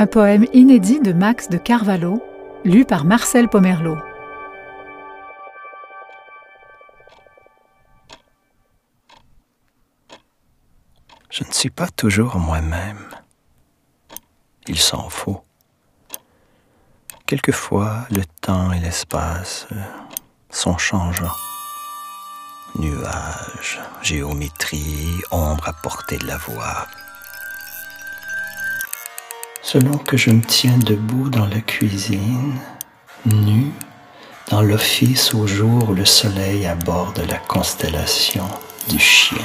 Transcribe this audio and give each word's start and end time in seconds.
Un 0.00 0.06
poème 0.06 0.46
inédit 0.52 1.00
de 1.00 1.12
Max 1.12 1.48
de 1.48 1.58
Carvalho, 1.58 2.22
lu 2.64 2.84
par 2.84 3.04
Marcel 3.04 3.48
Pomerleau. 3.48 3.98
Je 11.30 11.42
ne 11.42 11.52
suis 11.52 11.70
pas 11.70 11.88
toujours 11.88 12.36
moi-même. 12.36 13.08
Il 14.68 14.78
s'en 14.78 15.08
faut. 15.08 15.42
Quelquefois, 17.26 18.06
le 18.12 18.22
temps 18.40 18.70
et 18.70 18.78
l'espace 18.78 19.66
euh, 19.72 19.82
sont 20.48 20.78
changeants. 20.78 21.34
Nuages, 22.76 23.80
géométrie, 24.02 25.20
ombre 25.32 25.68
à 25.68 25.72
portée 25.72 26.18
de 26.18 26.26
la 26.28 26.36
voix. 26.36 26.86
Selon 29.70 29.98
que 29.98 30.16
je 30.16 30.30
me 30.30 30.40
tiens 30.40 30.78
debout 30.78 31.28
dans 31.28 31.44
la 31.44 31.60
cuisine, 31.60 32.58
nu, 33.26 33.70
dans 34.50 34.62
l'office 34.62 35.34
au 35.34 35.46
jour 35.46 35.90
où 35.90 35.92
le 35.92 36.06
soleil 36.06 36.64
aborde 36.64 37.22
la 37.28 37.36
constellation 37.36 38.46
du 38.88 38.98
chien. 38.98 39.44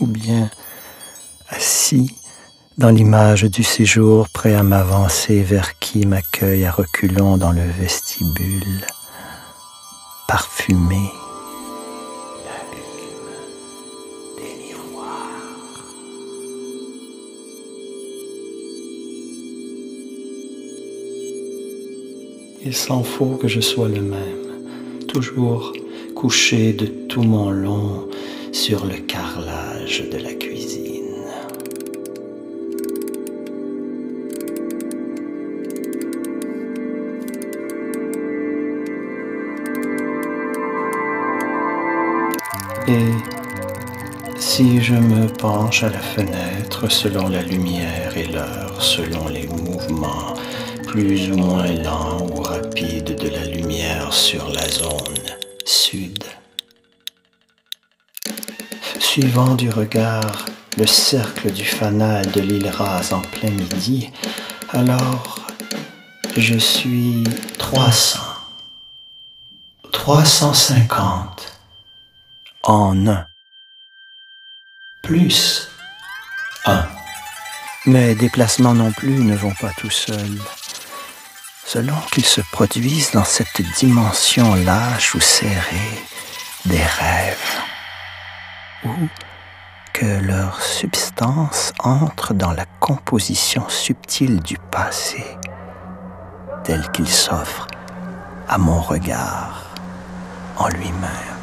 Ou 0.00 0.08
bien 0.08 0.50
assis 1.48 2.16
dans 2.76 2.90
l'image 2.90 3.44
du 3.44 3.62
séjour 3.62 4.28
prêt 4.28 4.56
à 4.56 4.64
m'avancer 4.64 5.44
vers 5.44 5.78
qui 5.78 6.06
m'accueille 6.06 6.64
à 6.64 6.72
reculons 6.72 7.36
dans 7.36 7.52
le 7.52 7.62
vestibule, 7.62 8.84
parfumé. 10.26 11.08
Il 22.68 22.74
s'en 22.74 23.04
faut 23.04 23.36
que 23.36 23.46
je 23.46 23.60
sois 23.60 23.88
le 23.88 24.00
même, 24.00 25.06
toujours 25.06 25.72
couché 26.16 26.72
de 26.72 26.86
tout 26.86 27.22
mon 27.22 27.48
long 27.48 28.08
sur 28.50 28.86
le 28.86 28.96
carrelage 28.96 30.02
de 30.10 30.18
la 30.18 30.34
cuisine. 30.34 31.04
Et 42.88 43.12
si 44.40 44.80
je 44.80 44.94
me 44.94 45.28
penche 45.28 45.84
à 45.84 45.90
la 45.90 46.00
fenêtre 46.00 46.90
selon 46.90 47.28
la 47.28 47.42
lumière 47.42 48.16
et 48.16 48.26
l'heure, 48.26 48.82
selon 48.82 49.28
les 49.28 49.46
mouvements 49.46 50.34
plus 50.96 51.30
ou 51.30 51.36
moins 51.36 51.66
lents 51.66 52.22
ou 52.22 52.40
rapides 52.40 53.20
de 53.20 53.28
la 53.28 53.44
lumière 53.44 54.14
sur 54.14 54.48
la 54.48 54.66
zone 54.66 55.18
sud, 55.66 56.24
suivant 58.98 59.56
du 59.56 59.68
regard 59.68 60.46
le 60.78 60.86
cercle 60.86 61.52
du 61.52 61.66
fanal 61.66 62.24
de 62.32 62.40
l'île 62.40 62.70
rase 62.70 63.12
en 63.12 63.20
plein 63.20 63.50
midi, 63.50 64.10
alors 64.70 65.46
je 66.34 66.56
suis 66.56 67.24
300, 67.58 68.18
350 69.92 71.60
en 72.62 73.06
un. 73.06 73.26
Plus 75.02 75.68
un. 76.64 76.86
Mes 77.84 78.14
déplacements 78.14 78.74
non 78.74 78.92
plus 78.92 79.22
ne 79.22 79.36
vont 79.36 79.54
pas 79.60 79.72
tout 79.76 79.90
seuls. 79.90 80.40
Selon 81.66 81.96
qu'ils 82.12 82.24
se 82.24 82.40
produisent 82.52 83.10
dans 83.10 83.24
cette 83.24 83.60
dimension 83.76 84.54
lâche 84.54 85.16
ou 85.16 85.20
serrée 85.20 86.04
des 86.64 86.80
rêves, 86.82 87.60
ou 88.84 89.08
que 89.92 90.20
leur 90.24 90.62
substance 90.62 91.72
entre 91.80 92.34
dans 92.34 92.52
la 92.52 92.66
composition 92.78 93.68
subtile 93.68 94.38
du 94.42 94.58
passé, 94.70 95.24
tel 96.62 96.88
qu'il 96.92 97.08
s'offre 97.08 97.66
à 98.48 98.58
mon 98.58 98.80
regard 98.80 99.74
en 100.58 100.68
lui-même. 100.68 101.35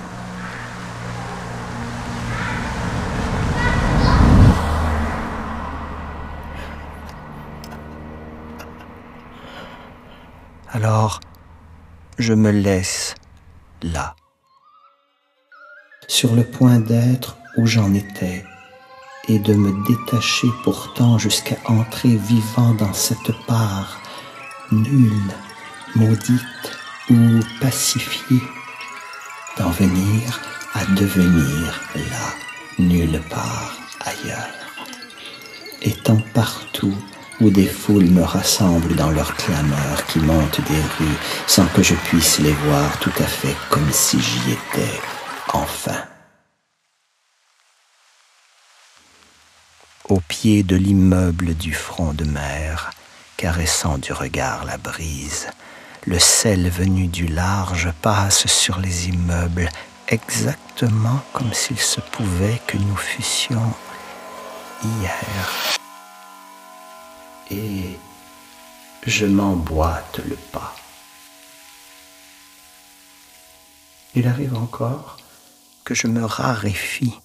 Alors, 10.76 11.20
je 12.18 12.34
me 12.34 12.50
laisse 12.50 13.14
là, 13.84 14.16
sur 16.08 16.34
le 16.34 16.44
point 16.44 16.80
d'être 16.80 17.38
où 17.58 17.68
j'en 17.68 17.94
étais, 17.94 18.44
et 19.28 19.38
de 19.38 19.54
me 19.54 19.72
détacher 19.88 20.48
pourtant 20.64 21.20
jusqu'à 21.20 21.58
entrer 21.66 22.16
vivant 22.18 22.74
dans 22.74 22.92
cette 22.92 23.34
part 23.46 24.02
nulle, 24.72 25.32
maudite 25.94 26.72
ou 27.12 27.40
pacifiée, 27.62 28.42
d'en 29.60 29.70
venir 29.70 30.42
à 30.74 30.86
devenir 30.86 31.82
là, 31.94 32.34
nulle 32.80 33.22
part 33.30 33.78
ailleurs, 34.02 34.50
étant 35.84 36.20
partout 36.34 36.98
des 37.50 37.66
foules 37.66 38.10
me 38.10 38.24
rassemblent 38.24 38.96
dans 38.96 39.12
leur 39.12 39.36
clameur 39.36 40.06
qui 40.08 40.20
monte 40.20 40.62
des 40.62 40.82
rues 40.98 41.18
sans 41.48 41.66
que 41.68 41.84
je 41.84 41.96
puisse 41.96 42.40
les 42.40 42.52
voir 42.52 43.00
tout 43.00 43.14
à 43.20 43.26
fait 43.26 43.56
comme 43.70 43.92
si 43.92 44.20
j'y 44.20 44.52
étais 44.52 45.02
enfin. 45.54 46.04
Au 50.10 50.20
pied 50.20 50.64
de 50.64 50.76
l'immeuble 50.76 51.56
du 51.56 51.74
front 51.74 52.14
de 52.14 52.26
mer, 52.26 52.92
caressant 53.38 53.98
du 53.98 54.14
regard 54.14 54.66
la 54.66 54.78
brise, 54.78 55.48
le 56.06 56.20
sel 56.20 56.70
venu 56.70 57.08
du 57.08 57.28
large 57.28 57.90
passe 58.02 58.48
sur 58.48 58.80
les 58.80 59.10
immeubles 59.10 59.70
exactement 60.08 61.22
comme 61.32 61.54
s'il 61.54 61.80
se 61.80 62.02
pouvait 62.02 62.62
que 62.68 62.78
nous 62.78 62.98
fussions 62.98 63.74
hier 64.84 65.83
et 67.52 67.98
je 69.06 69.26
m'emboîte 69.26 70.20
le 70.28 70.36
pas. 70.52 70.76
Il 74.16 74.28
arrive 74.28 74.56
encore 74.56 75.18
que 75.84 75.96
je 75.96 76.08
me 76.08 76.24
raréfie, 76.24 77.20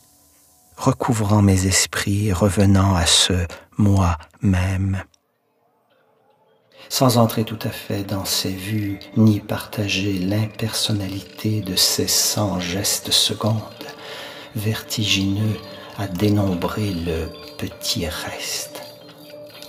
recouvrant 0.77 1.43
mes 1.43 1.67
esprits, 1.67 2.33
revenant 2.33 2.95
à 2.95 3.06
ce 3.06 3.47
moi-même, 3.77 5.03
sans 6.89 7.19
entrer 7.19 7.45
tout 7.45 7.59
à 7.62 7.71
fait 7.71 8.05
dans 8.05 8.25
ces 8.25 8.53
vues, 8.53 8.99
ni 9.17 9.41
partager 9.41 10.15
l'impersonnalité 10.15 11.61
de 11.61 11.77
ces 11.77 12.09
cent 12.09 12.59
gestes 12.59 13.12
secondes, 13.12 13.62
vertigineux 14.56 15.56
à 15.99 16.06
dénombrer 16.06 16.93
le 16.93 17.29
petit 17.59 18.06
reste 18.06 18.68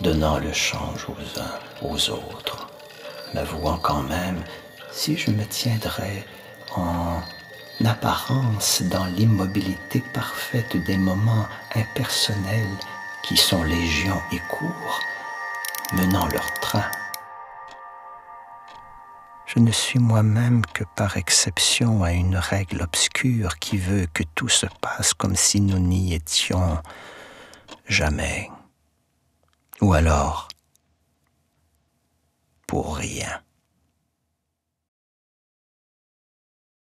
donnant 0.02 0.40
le 0.40 0.54
change 0.54 1.08
aux 1.10 1.40
uns 1.40 1.60
aux 1.82 2.10
autres, 2.10 2.68
m'avouant 3.34 3.78
quand 3.78 4.04
même 4.04 4.44
si 4.92 5.18
je 5.18 5.32
me 5.32 5.46
tiendrais 5.46 6.26
en 6.76 7.22
apparence 7.86 8.82
dans 8.84 9.06
l'immobilité 9.06 10.04
parfaite 10.13 10.75
des 10.86 10.98
moments 10.98 11.46
impersonnels 11.75 12.78
qui 13.24 13.38
sont 13.38 13.63
légion 13.63 14.19
et 14.31 14.40
courts, 14.50 15.00
menant 15.94 16.28
leur 16.28 16.51
train. 16.60 16.86
Je 19.46 19.60
ne 19.60 19.72
suis 19.72 20.00
moi-même 20.00 20.62
que 20.74 20.84
par 20.96 21.18
exception 21.18 22.04
à 22.04 22.12
une 22.12 22.38
règle 22.38 22.84
obscure 22.84 23.57
qui 23.57 23.78
veut 23.78 24.07
que 24.13 24.24
tout 24.36 24.50
se 24.50 24.68
passe 24.80 25.13
comme 25.13 25.36
si 25.36 25.60
nous 25.60 25.80
n'y 25.80 26.13
étions 26.13 26.78
jamais 27.88 28.50
ou 29.81 29.94
alors 29.94 30.48
pour 32.68 32.98
rien. 32.98 33.42